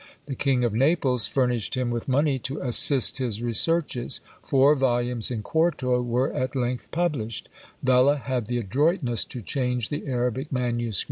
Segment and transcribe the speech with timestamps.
[0.25, 4.19] The King of Naples furnished him with money to assist his researches.
[4.41, 7.49] Four volumes in quarto were at length published!
[7.83, 10.99] Vella had the adroitness to change the Arabic MSS.